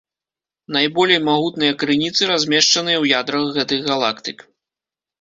[0.77, 4.37] Найболей магутныя крыніцы размешчаныя ў ядрах гэтых галактык.